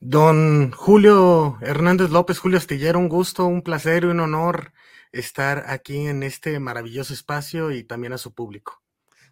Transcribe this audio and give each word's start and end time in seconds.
Don 0.00 0.70
Julio 0.72 1.58
Hernández 1.60 2.10
López, 2.10 2.38
Julio 2.38 2.58
Astillero, 2.58 2.98
un 2.98 3.08
gusto, 3.08 3.46
un 3.46 3.62
placer 3.62 4.04
y 4.04 4.06
un 4.06 4.20
honor 4.20 4.72
estar 5.12 5.64
aquí 5.68 6.06
en 6.06 6.22
este 6.22 6.58
maravilloso 6.60 7.14
espacio 7.14 7.70
y 7.70 7.84
también 7.84 8.12
a 8.12 8.18
su 8.18 8.34
público. 8.34 8.82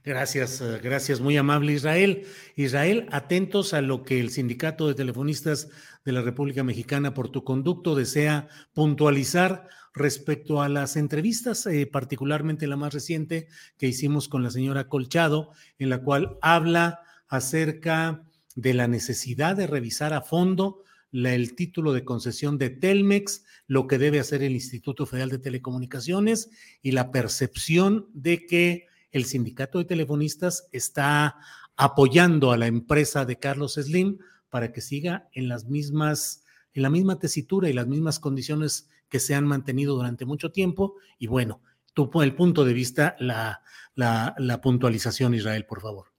Gracias, 0.06 0.60
eh, 0.60 0.78
gracias, 0.80 1.20
muy 1.20 1.36
amable 1.36 1.72
Israel. 1.72 2.26
Israel, 2.54 3.08
atentos 3.10 3.74
a 3.74 3.80
lo 3.80 4.04
que 4.04 4.20
el 4.20 4.30
Sindicato 4.30 4.86
de 4.86 4.94
Telefonistas 4.94 5.68
de 6.04 6.12
la 6.12 6.22
República 6.22 6.62
Mexicana 6.62 7.12
por 7.12 7.28
tu 7.30 7.42
conducto 7.42 7.96
desea 7.96 8.46
puntualizar 8.72 9.68
respecto 9.94 10.62
a 10.62 10.68
las 10.68 10.96
entrevistas, 10.96 11.66
eh, 11.66 11.86
particularmente 11.86 12.68
la 12.68 12.76
más 12.76 12.94
reciente 12.94 13.48
que 13.78 13.88
hicimos 13.88 14.28
con 14.28 14.44
la 14.44 14.50
señora 14.50 14.88
Colchado, 14.88 15.50
en 15.80 15.88
la 15.88 16.02
cual 16.02 16.38
habla 16.40 17.00
acerca 17.26 18.22
de 18.56 18.74
la 18.74 18.88
necesidad 18.88 19.54
de 19.54 19.68
revisar 19.68 20.12
a 20.12 20.22
fondo 20.22 20.82
el 21.12 21.54
título 21.54 21.92
de 21.92 22.04
concesión 22.04 22.58
de 22.58 22.70
Telmex, 22.70 23.44
lo 23.68 23.86
que 23.86 23.98
debe 23.98 24.18
hacer 24.18 24.42
el 24.42 24.52
Instituto 24.52 25.06
Federal 25.06 25.30
de 25.30 25.38
Telecomunicaciones 25.38 26.50
y 26.82 26.90
la 26.90 27.12
percepción 27.12 28.08
de 28.12 28.44
que 28.46 28.86
el 29.12 29.24
sindicato 29.24 29.78
de 29.78 29.84
telefonistas 29.84 30.68
está 30.72 31.36
apoyando 31.76 32.50
a 32.50 32.56
la 32.56 32.66
empresa 32.66 33.24
de 33.24 33.38
Carlos 33.38 33.74
Slim 33.74 34.18
para 34.50 34.72
que 34.72 34.80
siga 34.80 35.28
en 35.32 35.48
las 35.48 35.66
mismas, 35.66 36.44
en 36.74 36.82
la 36.82 36.90
misma 36.90 37.18
tesitura 37.18 37.68
y 37.68 37.72
las 37.72 37.86
mismas 37.86 38.18
condiciones 38.18 38.88
que 39.08 39.20
se 39.20 39.34
han 39.34 39.46
mantenido 39.46 39.94
durante 39.94 40.24
mucho 40.24 40.50
tiempo. 40.50 40.96
Y 41.18 41.28
bueno, 41.28 41.60
tú 41.94 42.10
el 42.22 42.34
punto 42.34 42.64
de 42.64 42.74
vista, 42.74 43.16
la, 43.20 43.62
la, 43.94 44.34
la 44.38 44.60
puntualización, 44.60 45.34
Israel, 45.34 45.66
por 45.66 45.80
favor. 45.80 46.15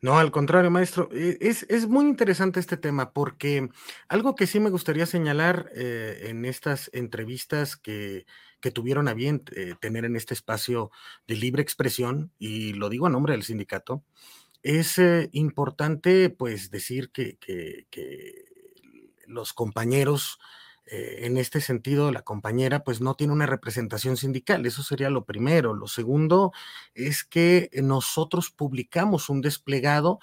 No, 0.00 0.18
al 0.18 0.30
contrario, 0.30 0.70
maestro. 0.70 1.08
e, 1.12 1.38
Es, 1.40 1.64
es 1.68 1.86
muy 1.88 2.04
interesante 2.06 2.60
este 2.60 2.76
tema 2.76 3.12
porque 3.12 3.68
algo 4.08 4.34
que 4.34 4.46
sí 4.46 4.60
me 4.60 4.70
gustaría 4.70 5.06
señalar 5.06 5.70
eh, 5.74 6.26
en 6.28 6.44
estas 6.44 6.90
entrevistas 6.92 7.76
que, 7.76 8.26
que 8.60 8.70
tuvieron 8.70 9.08
a 9.08 9.14
bien 9.14 9.42
eh, 9.54 9.74
tener 9.80 10.04
en 10.04 10.16
este 10.16 10.34
espacio 10.34 10.90
de 11.26 11.36
libre 11.36 11.62
expresión, 11.62 12.32
y 12.38 12.72
lo 12.74 12.88
digo 12.88 13.06
a 13.06 13.10
nombre 13.10 13.32
del 13.32 13.42
sindicato, 13.42 14.02
es 14.62 14.98
eh, 14.98 15.28
importante 15.32 16.30
pues 16.30 16.70
decir 16.70 17.10
que- 17.10 17.36
que 17.38 18.44
los 19.26 19.52
compañeros 19.52 20.38
eh, 20.86 21.26
en 21.26 21.36
este 21.36 21.60
sentido, 21.60 22.12
la 22.12 22.22
compañera 22.22 22.84
pues 22.84 23.00
no 23.00 23.14
tiene 23.14 23.32
una 23.32 23.46
representación 23.46 24.16
sindical, 24.16 24.64
eso 24.66 24.82
sería 24.82 25.10
lo 25.10 25.24
primero. 25.24 25.74
Lo 25.74 25.88
segundo 25.88 26.52
es 26.94 27.24
que 27.24 27.70
nosotros 27.82 28.50
publicamos 28.50 29.28
un 29.28 29.40
desplegado 29.40 30.20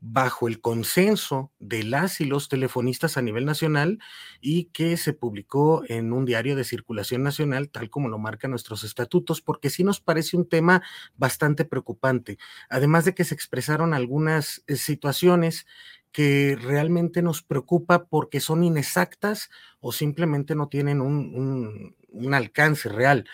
bajo 0.00 0.46
el 0.46 0.60
consenso 0.60 1.50
de 1.58 1.82
las 1.82 2.20
y 2.20 2.24
los 2.24 2.48
telefonistas 2.48 3.16
a 3.16 3.22
nivel 3.22 3.44
nacional 3.44 3.98
y 4.40 4.66
que 4.66 4.96
se 4.96 5.12
publicó 5.12 5.82
en 5.88 6.12
un 6.12 6.24
diario 6.24 6.54
de 6.54 6.64
circulación 6.64 7.22
nacional, 7.22 7.70
tal 7.70 7.90
como 7.90 8.08
lo 8.08 8.18
marcan 8.18 8.52
nuestros 8.52 8.84
estatutos, 8.84 9.40
porque 9.40 9.70
sí 9.70 9.82
nos 9.82 10.00
parece 10.00 10.36
un 10.36 10.48
tema 10.48 10.82
bastante 11.16 11.64
preocupante. 11.64 12.38
Además 12.68 13.04
de 13.04 13.14
que 13.14 13.24
se 13.24 13.34
expresaron 13.34 13.92
algunas 13.92 14.62
eh, 14.68 14.76
situaciones 14.76 15.66
que 16.12 16.56
realmente 16.60 17.22
nos 17.22 17.42
preocupa 17.42 18.06
porque 18.06 18.40
son 18.40 18.64
inexactas 18.64 19.50
o 19.80 19.92
simplemente 19.92 20.54
no 20.54 20.68
tienen 20.68 21.00
un, 21.00 21.94
un- 22.12 22.34
alcance 22.34 22.88
real. 22.88 23.24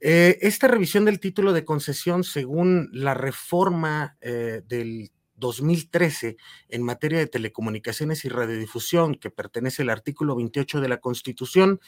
Eh, 0.00 0.38
esta 0.42 0.66
revisión 0.68 1.04
del 1.04 1.20
título 1.20 1.52
de 1.52 1.64
concesión, 1.64 2.24
según 2.24 2.88
la 2.92 3.14
reforma 3.14 4.16
eh, 4.20 4.62
del 4.66 5.10
2013 5.36 6.36
en 6.68 6.82
materia 6.82 7.18
de 7.18 7.26
telecomunicaciones 7.26 8.24
y 8.24 8.28
radiodifusión, 8.28 9.14
que 9.14 9.30
pertenece 9.30 9.82
al 9.82 9.90
artículo 9.90 10.36
28 10.36 10.80
de 10.80 10.88
la 10.88 10.98
Constitución 11.00 11.80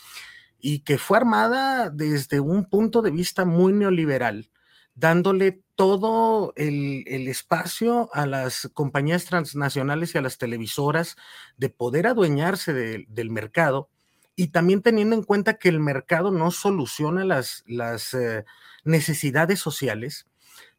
y 0.59 0.81
que 0.81 0.97
fue 0.99 1.19
armada 1.19 1.91
desde 1.91 2.41
un 2.41 2.65
punto 2.69 3.03
de 3.03 3.11
vista 3.11 3.45
muy 3.45 3.73
neoliberal, 3.73 4.51
dándole 4.95 5.63
todo 5.75 6.53
el, 6.57 7.05
el 7.07 7.29
espacio 7.29 8.11
a 8.15 8.27
las 8.27 8.71
compañías 8.75 9.25
transnacionales 9.25 10.15
y 10.15 10.19
a 10.19 10.23
las 10.23 10.39
televisoras 10.39 11.17
de 11.57 11.71
poder 11.71 12.07
adueñarse 12.07 12.73
de- 12.75 13.05
del 13.09 13.31
mercado 13.31 13.89
y 14.37 14.49
también 14.49 14.83
teniendo 14.83 15.15
en 15.17 15.23
cuenta 15.25 15.55
que 15.59 15.69
el 15.69 15.81
mercado 15.81 16.31
no 16.31 16.51
soluciona 16.51 17.25
las, 17.25 17.63
las 17.67 18.15
eh, 18.15 18.45
necesidades 18.85 19.61
sociales, 19.61 20.27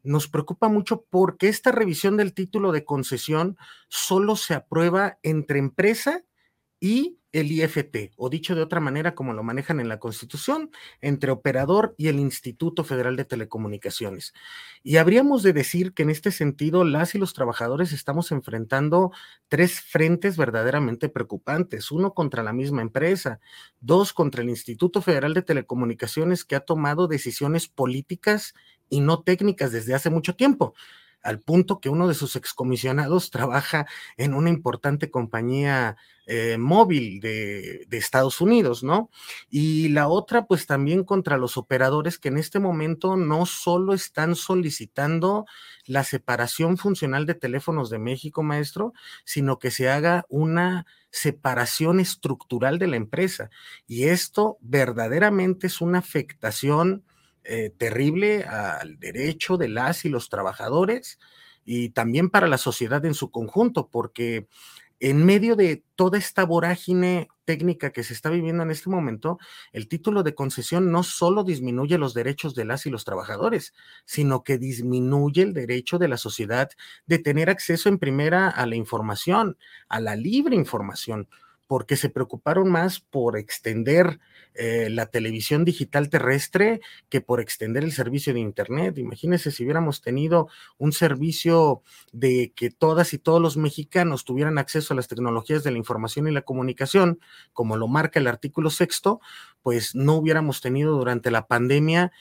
nos 0.02 0.28
preocupa 0.28 0.68
mucho 0.68 1.04
porque 1.10 1.48
esta 1.48 1.72
revisión 1.72 2.16
del 2.16 2.34
título 2.34 2.72
de 2.72 2.84
concesión 2.84 3.56
solo 3.88 4.36
se 4.36 4.54
aprueba 4.54 5.18
entre 5.22 5.58
empresa 5.58 6.22
y 6.80 7.18
el 7.34 7.50
IFT, 7.50 8.12
o 8.16 8.30
dicho 8.30 8.54
de 8.54 8.62
otra 8.62 8.78
manera, 8.78 9.16
como 9.16 9.32
lo 9.32 9.42
manejan 9.42 9.80
en 9.80 9.88
la 9.88 9.98
Constitución, 9.98 10.70
entre 11.00 11.32
operador 11.32 11.94
y 11.98 12.06
el 12.06 12.20
Instituto 12.20 12.84
Federal 12.84 13.16
de 13.16 13.24
Telecomunicaciones. 13.24 14.32
Y 14.84 14.98
habríamos 14.98 15.42
de 15.42 15.52
decir 15.52 15.94
que 15.94 16.04
en 16.04 16.10
este 16.10 16.30
sentido, 16.30 16.84
las 16.84 17.16
y 17.16 17.18
los 17.18 17.34
trabajadores 17.34 17.92
estamos 17.92 18.30
enfrentando 18.30 19.10
tres 19.48 19.80
frentes 19.80 20.36
verdaderamente 20.36 21.08
preocupantes. 21.08 21.90
Uno 21.90 22.14
contra 22.14 22.44
la 22.44 22.52
misma 22.52 22.82
empresa, 22.82 23.40
dos 23.80 24.12
contra 24.12 24.42
el 24.42 24.48
Instituto 24.48 25.02
Federal 25.02 25.34
de 25.34 25.42
Telecomunicaciones 25.42 26.44
que 26.44 26.54
ha 26.54 26.60
tomado 26.60 27.08
decisiones 27.08 27.66
políticas 27.66 28.54
y 28.88 29.00
no 29.00 29.24
técnicas 29.24 29.72
desde 29.72 29.94
hace 29.94 30.08
mucho 30.08 30.36
tiempo 30.36 30.74
al 31.24 31.40
punto 31.40 31.80
que 31.80 31.88
uno 31.88 32.06
de 32.06 32.14
sus 32.14 32.36
excomisionados 32.36 33.30
trabaja 33.30 33.86
en 34.16 34.34
una 34.34 34.50
importante 34.50 35.10
compañía 35.10 35.96
eh, 36.26 36.56
móvil 36.58 37.20
de, 37.20 37.84
de 37.88 37.96
Estados 37.98 38.40
Unidos, 38.40 38.82
¿no? 38.82 39.10
Y 39.50 39.88
la 39.88 40.08
otra, 40.08 40.46
pues 40.46 40.66
también 40.66 41.04
contra 41.04 41.36
los 41.36 41.56
operadores 41.56 42.18
que 42.18 42.28
en 42.28 42.38
este 42.38 42.60
momento 42.60 43.16
no 43.16 43.46
solo 43.46 43.92
están 43.94 44.36
solicitando 44.36 45.46
la 45.86 46.04
separación 46.04 46.78
funcional 46.78 47.26
de 47.26 47.34
teléfonos 47.34 47.90
de 47.90 47.98
México, 47.98 48.42
maestro, 48.42 48.92
sino 49.24 49.58
que 49.58 49.70
se 49.70 49.90
haga 49.90 50.24
una 50.28 50.86
separación 51.10 52.00
estructural 52.00 52.78
de 52.78 52.86
la 52.86 52.96
empresa. 52.96 53.50
Y 53.86 54.04
esto 54.04 54.58
verdaderamente 54.60 55.66
es 55.66 55.80
una 55.80 55.98
afectación 55.98 57.04
eh, 57.44 57.70
terrible 57.76 58.44
al 58.44 58.98
derecho 58.98 59.56
de 59.56 59.68
las 59.68 60.04
y 60.04 60.08
los 60.08 60.28
trabajadores 60.28 61.18
y 61.64 61.90
también 61.90 62.30
para 62.30 62.46
la 62.46 62.58
sociedad 62.58 63.04
en 63.04 63.14
su 63.14 63.30
conjunto, 63.30 63.88
porque 63.90 64.48
en 65.00 65.24
medio 65.26 65.56
de 65.56 65.84
toda 65.96 66.18
esta 66.18 66.44
vorágine 66.44 67.28
técnica 67.44 67.90
que 67.90 68.02
se 68.02 68.14
está 68.14 68.30
viviendo 68.30 68.62
en 68.62 68.70
este 68.70 68.88
momento, 68.88 69.38
el 69.72 69.88
título 69.88 70.22
de 70.22 70.34
concesión 70.34 70.90
no 70.90 71.02
solo 71.02 71.44
disminuye 71.44 71.98
los 71.98 72.14
derechos 72.14 72.54
de 72.54 72.64
las 72.64 72.86
y 72.86 72.90
los 72.90 73.04
trabajadores, 73.04 73.74
sino 74.06 74.42
que 74.44 74.56
disminuye 74.56 75.42
el 75.42 75.52
derecho 75.52 75.98
de 75.98 76.08
la 76.08 76.16
sociedad 76.16 76.70
de 77.06 77.18
tener 77.18 77.50
acceso 77.50 77.88
en 77.88 77.98
primera 77.98 78.48
a 78.48 78.66
la 78.66 78.76
información, 78.76 79.58
a 79.88 80.00
la 80.00 80.16
libre 80.16 80.56
información 80.56 81.28
porque 81.66 81.96
se 81.96 82.10
preocuparon 82.10 82.70
más 82.70 83.00
por 83.00 83.38
extender 83.38 84.20
eh, 84.54 84.88
la 84.90 85.06
televisión 85.06 85.64
digital 85.64 86.10
terrestre 86.10 86.80
que 87.08 87.20
por 87.20 87.40
extender 87.40 87.82
el 87.82 87.92
servicio 87.92 88.34
de 88.34 88.40
Internet. 88.40 88.98
Imagínense 88.98 89.50
si 89.50 89.64
hubiéramos 89.64 90.00
tenido 90.00 90.48
un 90.78 90.92
servicio 90.92 91.82
de 92.12 92.52
que 92.54 92.70
todas 92.70 93.14
y 93.14 93.18
todos 93.18 93.40
los 93.40 93.56
mexicanos 93.56 94.24
tuvieran 94.24 94.58
acceso 94.58 94.94
a 94.94 94.96
las 94.96 95.08
tecnologías 95.08 95.64
de 95.64 95.70
la 95.70 95.78
información 95.78 96.28
y 96.28 96.32
la 96.32 96.42
comunicación, 96.42 97.18
como 97.52 97.76
lo 97.76 97.88
marca 97.88 98.20
el 98.20 98.26
artículo 98.26 98.70
sexto, 98.70 99.20
pues 99.64 99.94
no 99.94 100.16
hubiéramos 100.16 100.60
tenido 100.60 100.94
durante 100.98 101.30
la 101.30 101.46
pandemia 101.46 102.12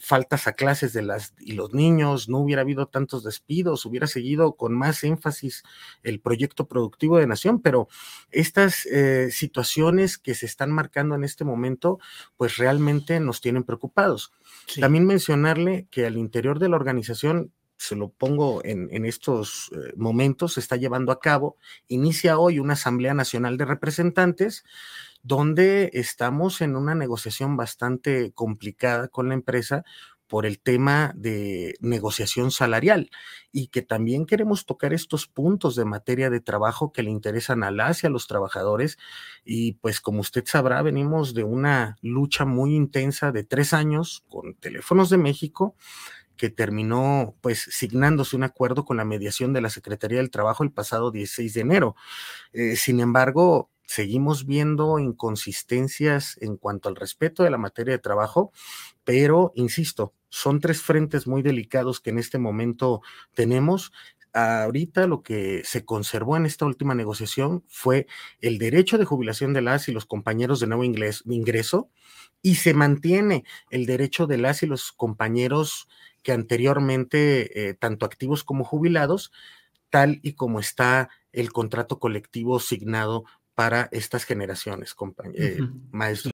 faltas 0.00 0.46
a 0.46 0.54
clases 0.54 0.94
de 0.94 1.02
las 1.02 1.34
y 1.38 1.52
los 1.52 1.74
niños, 1.74 2.30
no 2.30 2.38
hubiera 2.38 2.62
habido 2.62 2.86
tantos 2.86 3.22
despidos, 3.22 3.84
hubiera 3.84 4.06
seguido 4.06 4.56
con 4.56 4.72
más 4.72 5.04
énfasis 5.04 5.62
el 6.02 6.20
proyecto 6.20 6.66
productivo 6.66 7.18
de 7.18 7.26
nación, 7.26 7.60
pero 7.60 7.88
estas 8.30 8.86
eh, 8.86 9.28
situaciones 9.30 10.16
que 10.16 10.34
se 10.34 10.46
están 10.46 10.70
marcando 10.70 11.14
en 11.14 11.24
este 11.24 11.44
momento, 11.44 11.98
pues 12.38 12.56
realmente 12.56 13.20
nos 13.20 13.42
tienen 13.42 13.64
preocupados. 13.64 14.32
También 14.80 15.04
mencionarle 15.04 15.86
que 15.90 16.06
al 16.06 16.16
interior 16.16 16.58
de 16.58 16.70
la 16.70 16.76
organización 16.76 17.52
se 17.78 17.94
lo 17.94 18.08
pongo 18.08 18.60
en, 18.64 19.04
estos 19.04 19.70
eh, 19.72 19.92
momentos, 19.96 20.54
se 20.54 20.60
está 20.60 20.74
llevando 20.74 21.12
a 21.12 21.20
cabo, 21.20 21.56
inicia 21.86 22.38
hoy 22.38 22.58
una 22.58 22.72
Asamblea 22.72 23.14
Nacional 23.14 23.56
de 23.56 23.66
Representantes, 23.66 24.64
donde 25.22 25.90
estamos 25.94 26.60
en 26.60 26.76
una 26.76 26.94
negociación 26.94 27.56
bastante 27.56 28.32
complicada 28.32 29.08
con 29.08 29.28
la 29.28 29.34
empresa 29.34 29.84
por 30.28 30.44
el 30.44 30.60
tema 30.60 31.12
de 31.16 31.74
negociación 31.80 32.50
salarial 32.50 33.10
y 33.50 33.68
que 33.68 33.82
también 33.82 34.26
queremos 34.26 34.66
tocar 34.66 34.92
estos 34.92 35.26
puntos 35.26 35.74
de 35.74 35.86
materia 35.86 36.30
de 36.30 36.40
trabajo 36.40 36.92
que 36.92 37.02
le 37.02 37.10
interesan 37.10 37.64
a 37.64 37.70
las 37.70 38.04
y 38.04 38.06
a 38.06 38.10
los 38.10 38.26
trabajadores. 38.26 38.98
Y 39.44 39.72
pues 39.74 40.00
como 40.00 40.20
usted 40.20 40.44
sabrá, 40.46 40.82
venimos 40.82 41.32
de 41.34 41.44
una 41.44 41.96
lucha 42.02 42.44
muy 42.44 42.74
intensa 42.74 43.32
de 43.32 43.42
tres 43.42 43.72
años 43.72 44.24
con 44.28 44.54
Teléfonos 44.54 45.08
de 45.08 45.16
México 45.16 45.74
que 46.36 46.50
terminó 46.50 47.34
pues 47.40 47.62
signándose 47.72 48.36
un 48.36 48.44
acuerdo 48.44 48.84
con 48.84 48.98
la 48.98 49.04
mediación 49.04 49.52
de 49.52 49.60
la 49.60 49.70
Secretaría 49.70 50.18
del 50.18 50.30
Trabajo 50.30 50.62
el 50.62 50.70
pasado 50.70 51.10
16 51.10 51.52
de 51.52 51.60
enero. 51.60 51.96
Eh, 52.52 52.76
sin 52.76 53.00
embargo, 53.00 53.70
seguimos 53.88 54.44
viendo 54.44 54.98
inconsistencias 54.98 56.36
en 56.42 56.58
cuanto 56.58 56.90
al 56.90 56.96
respeto 56.96 57.42
de 57.42 57.50
la 57.50 57.56
materia 57.56 57.94
de 57.94 57.98
trabajo, 57.98 58.52
pero 59.02 59.50
insisto, 59.54 60.12
son 60.28 60.60
tres 60.60 60.82
frentes 60.82 61.26
muy 61.26 61.40
delicados 61.40 62.00
que 62.00 62.10
en 62.10 62.18
este 62.18 62.38
momento 62.38 63.00
tenemos. 63.32 63.90
Ahorita 64.34 65.06
lo 65.06 65.22
que 65.22 65.62
se 65.64 65.86
conservó 65.86 66.36
en 66.36 66.44
esta 66.44 66.66
última 66.66 66.94
negociación 66.94 67.64
fue 67.66 68.06
el 68.42 68.58
derecho 68.58 68.98
de 68.98 69.06
jubilación 69.06 69.54
de 69.54 69.62
las 69.62 69.88
y 69.88 69.92
los 69.92 70.04
compañeros 70.04 70.60
de 70.60 70.66
nuevo 70.66 70.84
ingreso 70.84 71.88
y 72.42 72.56
se 72.56 72.74
mantiene 72.74 73.44
el 73.70 73.86
derecho 73.86 74.26
de 74.26 74.36
las 74.36 74.62
y 74.62 74.66
los 74.66 74.92
compañeros 74.92 75.88
que 76.22 76.32
anteriormente, 76.32 77.70
eh, 77.70 77.74
tanto 77.74 78.04
activos 78.04 78.44
como 78.44 78.64
jubilados, 78.64 79.32
tal 79.88 80.20
y 80.22 80.34
como 80.34 80.60
está 80.60 81.08
el 81.32 81.52
contrato 81.52 81.98
colectivo 81.98 82.60
signado 82.60 83.24
para 83.58 83.88
estas 83.90 84.24
generaciones, 84.24 84.94
eh, 85.34 85.58
maestros. 85.90 86.32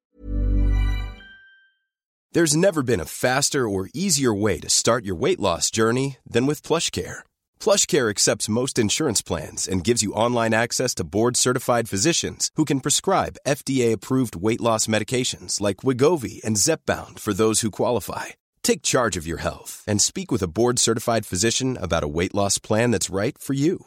There's 2.33 2.55
never 2.55 2.83
been 2.83 3.01
a 3.01 3.07
faster 3.07 3.67
or 3.67 3.89
easier 3.95 4.35
way 4.35 4.61
to 4.61 4.69
start 4.69 5.07
your 5.07 5.15
weight 5.15 5.41
loss 5.41 5.71
journey 5.71 6.19
than 6.27 6.45
with 6.45 6.67
PlushCare. 6.69 7.23
PlushCare 7.59 8.11
accepts 8.11 8.49
most 8.61 8.79
insurance 8.79 9.23
plans 9.23 9.67
and 9.67 9.87
gives 9.87 10.03
you 10.03 10.13
online 10.13 10.53
access 10.53 10.95
to 10.97 11.05
board-certified 11.05 11.89
physicians 11.89 12.51
who 12.57 12.67
can 12.67 12.81
prescribe 12.81 13.39
FDA-approved 13.47 14.37
weight 14.37 14.61
loss 14.61 14.87
medications 14.87 15.63
like 15.63 15.85
Wigovi 15.87 16.45
and 16.45 16.59
Zepbound 16.59 17.21
for 17.21 17.33
those 17.33 17.63
who 17.63 17.71
qualify. 17.71 18.35
Take 18.63 18.83
charge 18.83 19.17
of 19.17 19.27
your 19.27 19.39
health 19.39 19.83
and 19.87 20.03
speak 20.03 20.31
with 20.31 20.43
a 20.43 20.51
board-certified 20.51 21.25
physician 21.25 21.79
about 21.81 22.05
a 22.05 22.13
weight 22.19 22.35
loss 22.35 22.59
plan 22.59 22.91
that's 22.91 23.15
right 23.15 23.39
for 23.39 23.55
you. 23.55 23.87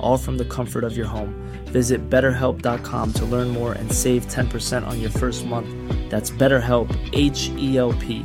all 0.00 0.18
from 0.18 0.36
the 0.36 0.44
comfort 0.44 0.84
of 0.84 0.96
your 0.96 1.06
home. 1.06 1.34
Visit 1.66 2.10
betterhelp.com 2.10 3.12
to 3.12 3.24
learn 3.26 3.48
more 3.48 3.74
and 3.74 3.90
save 3.92 4.26
10% 4.26 4.86
on 4.86 5.00
your 5.00 5.10
first 5.10 5.46
month. 5.46 5.68
That's 6.10 6.30
BetterHelp, 6.30 6.88
H 7.12 7.50
E 7.56 7.78
L 7.78 7.92
P. 7.94 8.24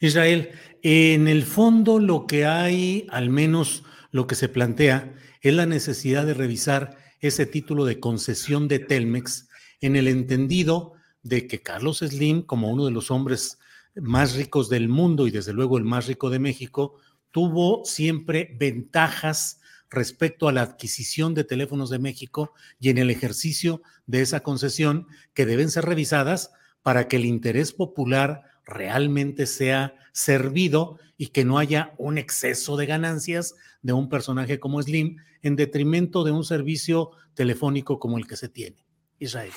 Israel, 0.00 0.50
en 0.82 1.28
el 1.28 1.42
fondo 1.42 1.98
lo 1.98 2.26
que 2.26 2.46
hay, 2.46 3.06
al 3.10 3.28
menos 3.28 3.82
lo 4.10 4.26
que 4.26 4.34
se 4.34 4.48
plantea, 4.48 5.14
es 5.42 5.54
la 5.54 5.66
necesidad 5.66 6.24
de 6.24 6.34
revisar 6.34 6.96
ese 7.20 7.44
título 7.44 7.84
de 7.84 8.00
concesión 8.00 8.66
de 8.66 8.78
Telmex 8.78 9.48
en 9.80 9.96
el 9.96 10.08
entendido 10.08 10.94
de 11.22 11.46
que 11.46 11.60
Carlos 11.60 11.98
Slim, 11.98 12.42
como 12.42 12.70
uno 12.70 12.86
de 12.86 12.92
los 12.92 13.10
hombres 13.10 13.58
más 13.94 14.36
ricos 14.36 14.70
del 14.70 14.88
mundo 14.88 15.26
y 15.26 15.30
desde 15.30 15.52
luego 15.52 15.76
el 15.76 15.84
más 15.84 16.06
rico 16.06 16.30
de 16.30 16.38
México, 16.38 16.96
tuvo 17.30 17.84
siempre 17.84 18.56
ventajas 18.58 19.60
respecto 19.90 20.48
a 20.48 20.52
la 20.52 20.62
adquisición 20.62 21.34
de 21.34 21.44
teléfonos 21.44 21.90
de 21.90 21.98
México 21.98 22.52
y 22.78 22.90
en 22.90 22.98
el 22.98 23.10
ejercicio 23.10 23.82
de 24.06 24.22
esa 24.22 24.40
concesión 24.40 25.06
que 25.34 25.46
deben 25.46 25.70
ser 25.70 25.84
revisadas 25.84 26.52
para 26.82 27.08
que 27.08 27.16
el 27.16 27.24
interés 27.24 27.72
popular 27.72 28.42
realmente 28.64 29.46
sea 29.46 29.94
servido 30.12 30.98
y 31.16 31.28
que 31.28 31.44
no 31.44 31.58
haya 31.58 31.92
un 31.98 32.18
exceso 32.18 32.76
de 32.76 32.86
ganancias 32.86 33.54
de 33.82 33.92
un 33.92 34.08
personaje 34.08 34.60
como 34.60 34.82
Slim 34.82 35.16
en 35.42 35.56
detrimento 35.56 36.24
de 36.24 36.30
un 36.30 36.44
servicio 36.44 37.10
telefónico 37.34 37.98
como 37.98 38.18
el 38.18 38.26
que 38.26 38.36
se 38.36 38.48
tiene. 38.48 38.86
Israel. 39.18 39.52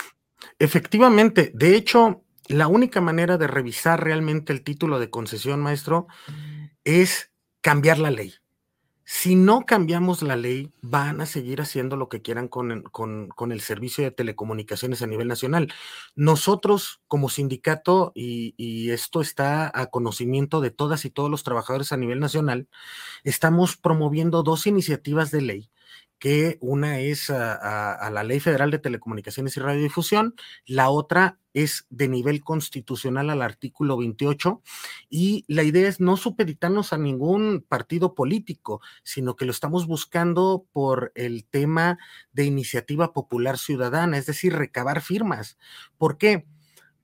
Efectivamente, 0.60 1.52
de 1.54 1.76
hecho, 1.76 2.24
la 2.48 2.68
única 2.68 3.02
manera 3.02 3.38
de 3.38 3.48
revisar 3.48 4.04
realmente 4.04 4.52
el 4.52 4.64
título 4.64 5.00
de 5.00 5.10
concesión, 5.10 5.62
maestro, 5.62 6.08
es 6.84 7.32
cambiar 7.64 7.98
la 7.98 8.12
ley. 8.12 8.36
Si 9.06 9.36
no 9.36 9.66
cambiamos 9.66 10.22
la 10.22 10.36
ley, 10.36 10.72
van 10.82 11.22
a 11.22 11.26
seguir 11.26 11.62
haciendo 11.62 11.98
lo 11.98 12.08
que 12.10 12.22
quieran 12.22 12.48
con, 12.48 12.72
el 13.52 13.62
servicio 13.62 14.04
de 14.04 14.12
telecomunicaciones 14.12 15.02
a 15.02 15.08
nivel 15.08 15.28
nacional. 15.28 15.74
Nosotros, 16.16 17.02
como 17.08 17.30
sindicato, 17.30 18.12
y, 18.16 18.92
esto 18.92 19.22
está 19.22 19.72
a 19.74 19.88
conocimiento 19.88 20.62
de 20.62 20.72
todas 20.72 21.06
y 21.06 21.10
todos 21.10 21.30
los 21.30 21.44
trabajadores 21.44 21.92
a 21.92 21.98
nivel 21.98 22.20
nacional, 22.20 22.68
estamos 23.24 23.78
promoviendo 23.78 24.44
dos 24.44 24.68
iniciativas 24.68 25.32
de 25.32 25.42
ley 25.42 25.70
que 26.20 26.58
una 26.62 27.00
es 27.00 27.30
a, 27.30 28.10
la 28.12 28.24
Ley 28.24 28.40
Federal 28.40 28.72
de 28.72 28.80
Telecomunicaciones 28.80 29.58
y 29.58 29.60
Radiodifusión, 29.60 30.36
la 30.66 30.90
otra 30.90 31.38
es 31.54 31.86
de 31.90 32.08
nivel 32.08 32.44
constitucional 32.44 33.30
al 33.30 33.42
artículo 33.42 33.98
28 33.98 34.62
y 35.10 35.46
la 35.48 35.64
idea 35.64 35.88
es 35.88 36.00
no 36.00 36.18
supeditarnos 36.18 36.94
a 36.94 36.98
ningún 36.98 37.64
partido 37.68 38.16
político, 38.16 38.82
sino 39.04 39.36
que 39.36 39.46
lo 39.46 39.52
estamos 39.52 39.86
buscando 39.86 40.66
por 40.72 41.12
el 41.16 41.46
tema 41.46 42.00
de 42.32 42.46
iniciativa 42.46 43.14
popular 43.14 43.58
ciudadana, 43.58 44.18
es 44.18 44.26
decir, 44.26 44.54
recabar 44.54 45.02
firmas. 45.02 45.58
¿Por 45.98 46.18
qué? 46.18 46.46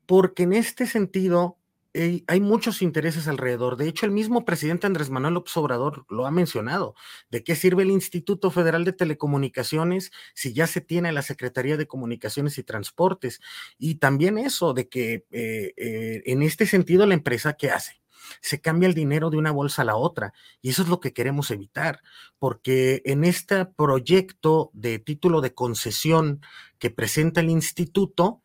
Porque 0.05 0.43
en 0.43 0.53
este 0.53 0.87
sentido 0.87 1.58
hay 1.93 2.39
muchos 2.39 2.81
intereses 2.81 3.27
alrededor. 3.27 3.77
De 3.77 3.87
hecho, 3.87 4.05
el 4.05 4.11
mismo 4.11 4.45
presidente 4.45 4.87
Andrés 4.87 5.09
Manuel 5.09 5.33
López 5.33 5.55
Obrador 5.57 6.05
lo 6.09 6.25
ha 6.25 6.31
mencionado. 6.31 6.95
¿De 7.29 7.43
qué 7.43 7.55
sirve 7.55 7.83
el 7.83 7.91
Instituto 7.91 8.51
Federal 8.51 8.85
de 8.85 8.93
Telecomunicaciones 8.93 10.11
si 10.35 10.53
ya 10.53 10.67
se 10.67 10.81
tiene 10.81 11.11
la 11.11 11.21
Secretaría 11.21 11.77
de 11.77 11.87
Comunicaciones 11.87 12.57
y 12.57 12.63
Transportes? 12.63 13.41
Y 13.77 13.95
también 13.95 14.37
eso 14.37 14.73
de 14.73 14.87
que 14.87 15.25
eh, 15.31 15.73
eh, 15.77 16.21
en 16.25 16.43
este 16.43 16.65
sentido 16.65 17.05
la 17.05 17.15
empresa, 17.15 17.53
¿qué 17.53 17.71
hace? 17.71 17.99
se 18.41 18.61
cambia 18.61 18.87
el 18.87 18.93
dinero 18.93 19.29
de 19.29 19.37
una 19.37 19.51
bolsa 19.51 19.81
a 19.81 19.85
la 19.85 19.95
otra. 19.95 20.33
Y 20.61 20.69
eso 20.69 20.83
es 20.83 20.89
lo 20.89 20.99
que 20.99 21.13
queremos 21.13 21.51
evitar, 21.51 22.01
porque 22.37 23.01
en 23.05 23.23
este 23.23 23.65
proyecto 23.65 24.69
de 24.73 24.99
título 24.99 25.41
de 25.41 25.53
concesión 25.53 26.41
que 26.77 26.89
presenta 26.89 27.41
el 27.41 27.49
instituto, 27.49 28.41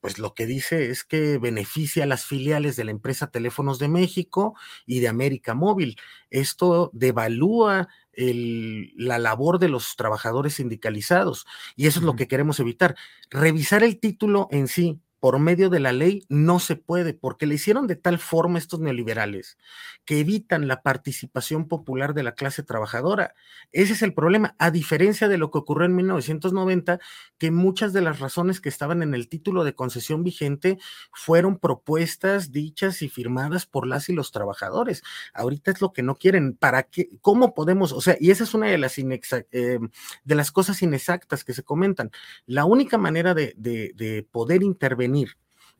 pues 0.00 0.18
lo 0.18 0.34
que 0.34 0.46
dice 0.46 0.90
es 0.90 1.04
que 1.04 1.38
beneficia 1.38 2.04
a 2.04 2.06
las 2.06 2.24
filiales 2.24 2.76
de 2.76 2.84
la 2.84 2.90
empresa 2.90 3.30
Teléfonos 3.30 3.78
de 3.78 3.88
México 3.88 4.54
y 4.86 5.00
de 5.00 5.08
América 5.08 5.54
Móvil. 5.54 5.96
Esto 6.30 6.90
devalúa 6.92 7.88
la 8.14 9.18
labor 9.18 9.58
de 9.58 9.68
los 9.68 9.94
trabajadores 9.96 10.54
sindicalizados 10.54 11.46
y 11.76 11.86
eso 11.86 12.00
es 12.00 12.04
lo 12.04 12.16
que 12.16 12.28
queremos 12.28 12.58
evitar. 12.58 12.96
Revisar 13.30 13.84
el 13.84 14.00
título 14.00 14.48
en 14.50 14.66
sí, 14.68 15.00
por 15.20 15.38
medio 15.38 15.68
de 15.68 15.80
la 15.80 15.92
ley 15.92 16.24
no 16.28 16.60
se 16.60 16.76
puede, 16.76 17.12
porque 17.12 17.46
le 17.46 17.56
hicieron 17.56 17.86
de 17.86 17.96
tal 17.96 18.18
forma 18.18 18.58
estos 18.58 18.80
neoliberales 18.80 19.58
que 20.04 20.20
evitan 20.20 20.68
la 20.68 20.82
participación 20.82 21.66
popular 21.68 22.14
de 22.14 22.22
la 22.22 22.32
clase 22.32 22.62
trabajadora. 22.62 23.34
Ese 23.72 23.92
es 23.94 24.02
el 24.02 24.14
problema, 24.14 24.54
a 24.58 24.70
diferencia 24.70 25.28
de 25.28 25.38
lo 25.38 25.50
que 25.50 25.58
ocurrió 25.58 25.86
en 25.86 25.96
1990, 25.96 27.00
que 27.36 27.50
muchas 27.50 27.92
de 27.92 28.00
las 28.00 28.20
razones 28.20 28.60
que 28.60 28.68
estaban 28.68 29.02
en 29.02 29.14
el 29.14 29.28
título 29.28 29.64
de 29.64 29.74
concesión 29.74 30.22
vigente 30.22 30.78
fueron 31.12 31.58
propuestas 31.58 32.52
dichas 32.52 33.02
y 33.02 33.08
firmadas 33.08 33.66
por 33.66 33.86
las 33.86 34.08
y 34.08 34.12
los 34.12 34.30
trabajadores. 34.30 35.02
Ahorita 35.34 35.72
es 35.72 35.80
lo 35.80 35.92
que 35.92 36.02
no 36.02 36.16
quieren. 36.16 36.54
¿Para 36.54 36.84
qué? 36.84 37.08
¿Cómo 37.20 37.54
podemos? 37.54 37.92
O 37.92 38.00
sea, 38.00 38.16
y 38.20 38.30
esa 38.30 38.44
es 38.44 38.54
una 38.54 38.68
de 38.68 38.78
las, 38.78 38.96
eh, 38.98 39.78
de 40.24 40.34
las 40.34 40.52
cosas 40.52 40.80
inexactas 40.82 41.44
que 41.44 41.54
se 41.54 41.64
comentan. 41.64 42.10
La 42.46 42.64
única 42.64 42.98
manera 42.98 43.34
de, 43.34 43.54
de 43.56 44.26
poder 44.30 44.62
intervenir 44.62 45.07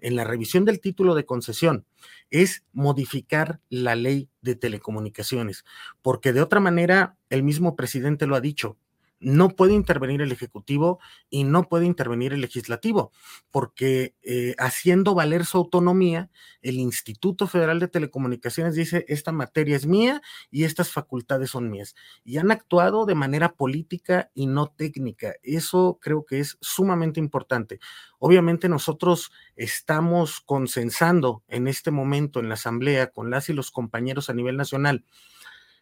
en 0.00 0.16
la 0.16 0.24
revisión 0.24 0.64
del 0.64 0.80
título 0.80 1.14
de 1.14 1.26
concesión 1.26 1.84
es 2.30 2.64
modificar 2.72 3.60
la 3.68 3.94
ley 3.96 4.28
de 4.42 4.54
telecomunicaciones, 4.54 5.64
porque 6.02 6.32
de 6.32 6.42
otra 6.42 6.60
manera, 6.60 7.16
el 7.30 7.42
mismo 7.42 7.76
presidente 7.76 8.26
lo 8.26 8.36
ha 8.36 8.40
dicho, 8.40 8.76
no 9.20 9.50
puede 9.50 9.74
intervenir 9.74 10.20
el 10.22 10.32
Ejecutivo 10.32 11.00
y 11.30 11.44
no 11.44 11.68
puede 11.68 11.86
intervenir 11.86 12.32
el 12.32 12.40
Legislativo, 12.40 13.12
porque 13.50 14.14
eh, 14.22 14.54
haciendo 14.58 15.14
valer 15.14 15.44
su 15.44 15.58
autonomía, 15.58 16.30
el 16.62 16.76
Instituto 16.76 17.46
Federal 17.46 17.80
de 17.80 17.88
Telecomunicaciones 17.88 18.74
dice, 18.74 19.04
esta 19.08 19.32
materia 19.32 19.76
es 19.76 19.86
mía 19.86 20.22
y 20.50 20.64
estas 20.64 20.90
facultades 20.90 21.50
son 21.50 21.70
mías. 21.70 21.94
Y 22.24 22.38
han 22.38 22.50
actuado 22.50 23.06
de 23.06 23.14
manera 23.14 23.54
política 23.54 24.30
y 24.34 24.46
no 24.46 24.68
técnica. 24.68 25.34
Eso 25.42 25.98
creo 26.00 26.24
que 26.24 26.40
es 26.40 26.58
sumamente 26.60 27.20
importante. 27.20 27.80
Obviamente 28.18 28.68
nosotros 28.68 29.32
estamos 29.56 30.40
consensando 30.40 31.42
en 31.48 31.68
este 31.68 31.90
momento 31.90 32.40
en 32.40 32.48
la 32.48 32.54
Asamblea 32.54 33.10
con 33.10 33.30
las 33.30 33.48
y 33.48 33.52
los 33.52 33.70
compañeros 33.70 34.30
a 34.30 34.34
nivel 34.34 34.56
nacional 34.56 35.04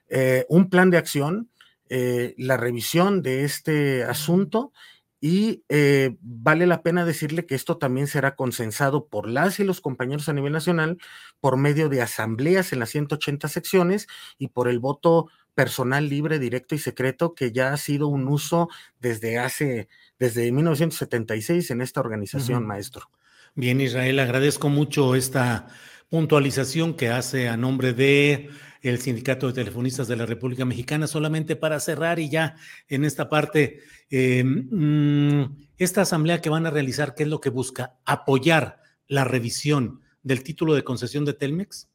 eh, 0.08 0.46
un 0.48 0.70
plan 0.70 0.90
de 0.90 0.98
acción 0.98 1.50
eh, 1.88 2.34
la 2.38 2.56
revisión 2.56 3.22
de 3.22 3.44
este 3.44 4.04
asunto 4.04 4.72
y 5.20 5.64
eh, 5.68 6.16
vale 6.20 6.66
la 6.66 6.82
pena 6.82 7.04
decirle 7.04 7.46
que 7.46 7.54
esto 7.54 7.78
también 7.78 8.06
será 8.06 8.36
consensado 8.36 9.08
por 9.08 9.28
las 9.28 9.58
y 9.58 9.64
los 9.64 9.80
compañeros 9.80 10.28
a 10.28 10.32
nivel 10.32 10.52
nacional 10.52 10.98
por 11.40 11.56
medio 11.56 11.88
de 11.88 12.02
asambleas 12.02 12.72
en 12.72 12.80
las 12.80 12.90
180 12.90 13.48
secciones 13.48 14.06
y 14.38 14.48
por 14.48 14.68
el 14.68 14.78
voto 14.78 15.28
personal 15.54 16.08
libre, 16.08 16.38
directo 16.38 16.74
y 16.74 16.78
secreto 16.78 17.34
que 17.34 17.50
ya 17.50 17.72
ha 17.72 17.76
sido 17.78 18.08
un 18.08 18.28
uso 18.28 18.68
desde 19.00 19.38
hace, 19.38 19.88
desde 20.18 20.52
1976 20.52 21.70
en 21.70 21.80
esta 21.80 22.00
organización, 22.00 22.66
maestro. 22.66 23.10
Bien, 23.54 23.80
Israel, 23.80 24.18
agradezco 24.18 24.68
mucho 24.68 25.14
esta 25.14 25.66
puntualización 26.10 26.94
que 26.94 27.08
hace 27.08 27.48
a 27.48 27.56
nombre 27.56 27.94
de 27.94 28.50
el 28.88 29.00
Sindicato 29.00 29.46
de 29.46 29.52
Telefonistas 29.52 30.08
de 30.08 30.16
la 30.16 30.26
República 30.26 30.64
Mexicana. 30.64 31.06
Solamente 31.06 31.56
para 31.56 31.80
cerrar 31.80 32.18
y 32.18 32.28
ya 32.28 32.56
en 32.88 33.04
esta 33.04 33.28
parte, 33.28 33.80
eh, 34.10 34.44
mm, 34.44 35.66
esta 35.78 36.02
asamblea 36.02 36.40
que 36.40 36.50
van 36.50 36.66
a 36.66 36.70
realizar, 36.70 37.14
¿qué 37.14 37.24
es 37.24 37.28
lo 37.28 37.40
que 37.40 37.50
busca? 37.50 37.96
Apoyar 38.04 38.80
la 39.08 39.24
revisión 39.24 40.00
del 40.22 40.42
título 40.42 40.74
de 40.74 40.84
concesión 40.84 41.24
de 41.24 41.34
Telmex. 41.34 41.88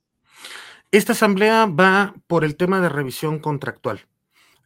Esta 0.91 1.13
asamblea 1.13 1.65
va 1.65 2.15
por 2.27 2.43
el 2.43 2.55
tema 2.55 2.81
de 2.81 2.89
revisión 2.89 3.39
contractual 3.39 4.07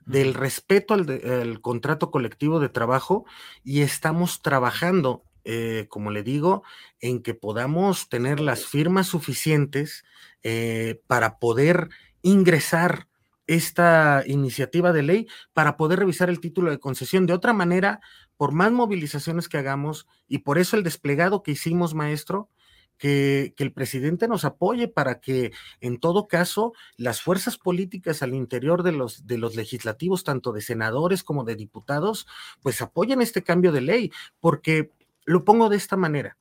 del 0.06 0.34
respeto 0.34 0.94
al, 0.94 1.62
contrato 1.62 2.12
colectivo 2.12 2.60
de 2.60 2.70
trabajo 2.70 3.26
y 3.64 3.82
estamos 3.82 4.42
trabajando, 4.42 5.24
eh, 5.44 5.88
como 5.90 6.12
le 6.12 6.24
digo, 6.24 6.64
en 7.00 7.22
que 7.22 7.34
podamos 7.34 8.08
tener 8.08 8.40
las 8.40 8.66
firmas 8.66 9.08
suficientes 9.08 10.06
eh, 10.44 11.02
para 11.08 11.40
poder 11.40 11.90
ingresar 12.26 13.08
esta 13.48 14.24
iniciativa 14.26 14.92
de 14.92 15.04
ley 15.04 15.28
para 15.54 15.78
poder 15.78 16.00
revisar 16.00 16.30
el 16.30 16.40
título 16.40 16.72
de 16.72 16.80
concesión. 16.80 17.28
De 17.28 17.34
otra 17.34 17.54
manera, 17.54 18.02
por 18.36 18.52
más 18.52 18.72
movilizaciones 18.72 19.48
que 19.48 19.60
hagamos 19.60 20.08
y 20.28 20.40
por 20.40 20.58
eso 20.58 20.76
el 20.76 20.84
desplegado 20.84 21.44
que 21.44 21.52
hicimos, 21.52 21.94
maestro, 21.94 22.50
que, 22.98 23.54
que, 23.56 23.64
el 23.64 23.74
presidente 23.74 24.28
nos 24.28 24.44
apoye 24.44 24.88
para 24.88 25.20
que, 25.20 25.52
en 25.82 26.00
todo 26.00 26.28
caso, 26.28 26.74
las 26.98 27.22
fuerzas 27.22 27.58
políticas 27.58 28.24
al 28.24 28.34
interior 28.34 28.82
de 28.84 28.94
los, 28.94 29.28
de 29.28 29.38
los 29.38 29.56
legislativos, 29.56 30.24
tanto 30.24 30.52
de 30.52 30.62
senadores 30.62 31.24
como 31.24 31.44
de 31.44 31.56
diputados, 31.56 32.26
pues 32.62 32.82
apoyen 32.82 33.22
este 33.22 33.44
cambio 33.44 33.72
de 33.72 33.82
ley, 33.82 34.12
porque 34.40 34.92
lo 35.26 35.44
pongo 35.44 35.70
de 35.70 35.78
esta 35.78 35.98
manera. 35.98 36.38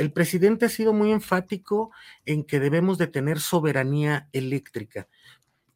El 0.00 0.14
presidente 0.14 0.64
ha 0.64 0.70
sido 0.70 0.94
muy 0.94 1.12
enfático 1.12 1.90
en 2.24 2.44
que 2.44 2.58
debemos 2.58 2.96
de 2.96 3.06
tener 3.06 3.38
soberanía 3.38 4.30
eléctrica. 4.32 5.08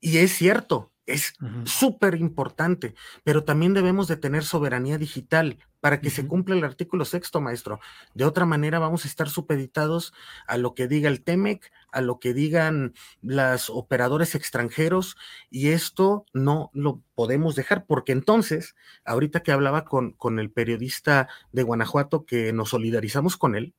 Y 0.00 0.16
es 0.16 0.32
cierto, 0.32 0.92
es 1.04 1.34
súper 1.66 2.14
importante, 2.14 2.94
pero 3.22 3.44
también 3.44 3.74
debemos 3.74 4.08
de 4.08 4.16
tener 4.16 4.42
soberanía 4.42 4.96
digital 4.96 5.58
para 5.80 6.00
que 6.00 6.08
se 6.08 6.26
cumpla 6.26 6.54
el 6.54 6.64
artículo 6.64 7.04
sexto, 7.04 7.42
maestro. 7.42 7.80
De 8.14 8.24
otra 8.24 8.46
manera 8.46 8.78
vamos 8.78 9.04
a 9.04 9.08
estar 9.08 9.28
supeditados 9.28 10.14
a 10.46 10.56
lo 10.56 10.72
que 10.72 10.88
diga 10.88 11.10
el 11.10 11.22
TEMEC, 11.22 11.70
a 11.92 12.00
lo 12.00 12.18
que 12.18 12.32
digan 12.32 12.94
los 13.20 13.68
operadores 13.68 14.34
extranjeros, 14.34 15.18
y 15.50 15.68
esto 15.68 16.24
no 16.32 16.70
lo 16.72 17.02
podemos 17.14 17.56
dejar, 17.56 17.84
porque 17.84 18.12
entonces, 18.12 18.74
ahorita 19.04 19.42
que 19.42 19.52
hablaba 19.52 19.84
con, 19.84 20.12
con 20.12 20.38
el 20.38 20.50
periodista 20.50 21.28
de 21.52 21.62
Guanajuato, 21.62 22.24
que 22.24 22.54
nos 22.54 22.70
solidarizamos 22.70 23.36
con 23.36 23.54
él, 23.54 23.74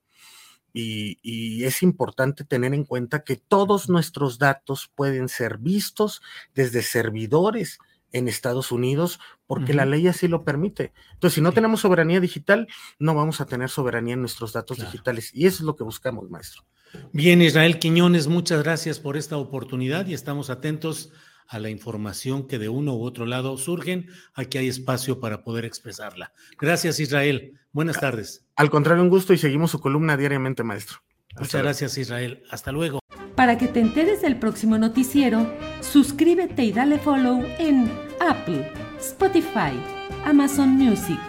y, 0.77 1.63
es 1.63 1.81
importante 1.83 2.43
tener 2.43 2.73
en 2.73 2.83
cuenta 2.83 3.23
que 3.23 3.37
todos 3.37 3.89
nuestros 3.89 4.37
datos 4.37 4.91
pueden 4.93 5.29
ser 5.29 5.57
vistos 5.57 6.21
desde 6.53 6.81
servidores 6.81 7.79
en 8.11 8.27
Estados 8.27 8.71
Unidos 8.71 9.19
porque 9.47 9.73
la 9.73 9.85
ley 9.85 10.07
así 10.07 10.27
lo 10.27 10.43
permite. 10.43 10.93
Entonces, 11.13 11.35
si 11.35 11.41
no 11.41 11.53
tenemos 11.53 11.81
soberanía 11.81 12.19
digital, 12.19 12.67
no 12.99 13.15
vamos 13.15 13.41
a 13.41 13.45
tener 13.45 13.69
soberanía 13.69 14.15
en 14.15 14.21
nuestros 14.21 14.53
datos 14.53 14.79
digitales. 14.79 15.31
Y 15.33 15.45
eso 15.47 15.57
es 15.57 15.61
lo 15.61 15.75
que 15.75 15.83
buscamos, 15.83 16.29
maestro. 16.29 16.63
Bien, 17.11 17.41
Israel 17.41 17.79
Quiñones, 17.79 18.27
muchas 18.27 18.63
gracias 18.63 18.99
por 18.99 19.17
esta 19.17 19.37
oportunidad 19.37 20.07
y 20.07 20.13
estamos 20.13 20.49
atentos 20.49 21.11
a 21.47 21.59
la 21.59 21.69
información 21.69 22.47
que 22.47 22.59
de 22.59 22.69
uno 22.69 22.95
u 22.95 23.03
otro 23.03 23.25
lado 23.25 23.57
surgen. 23.57 24.07
Aquí 24.33 24.57
hay 24.57 24.67
espacio 24.67 25.19
para 25.19 25.43
poder 25.43 25.65
expresarla. 25.65 26.33
Gracias, 26.59 26.99
Israel. 26.99 27.59
Buenas 27.71 27.99
tardes. 27.99 28.45
Al 28.55 28.69
contrario, 28.69 29.03
un 29.03 29.09
gusto 29.09 29.33
y 29.33 29.37
seguimos 29.37 29.71
su 29.71 29.79
columna 29.79 30.17
diariamente, 30.17 30.63
maestro. 30.63 30.99
Muchas 31.37 31.61
gracias, 31.61 31.97
Israel. 31.97 32.43
Hasta 32.49 32.71
luego. 32.71 32.99
Para 33.35 33.57
que 33.57 33.67
te 33.67 33.81
enteres 33.81 34.21
del 34.21 34.37
próximo 34.39 34.77
noticiero, 34.77 35.51
suscríbete 35.81 36.63
y 36.63 36.71
dale 36.71 36.97
follow 36.99 37.43
en 37.59 37.91
Apple, 38.21 38.71
Spotify, 38.97 39.77
Amazon 40.23 40.69
Music, 40.69 41.19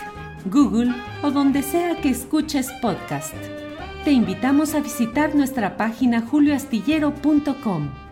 Google 0.45 0.95
o 1.23 1.33
donde 1.33 1.63
sea 1.63 2.01
que 2.01 2.11
escuches 2.11 2.71
podcast. 2.81 3.35
Te 4.05 4.13
invitamos 4.13 4.75
a 4.75 4.81
visitar 4.81 5.35
nuestra 5.35 5.77
página 5.77 6.21
julioastillero.com. 6.21 8.06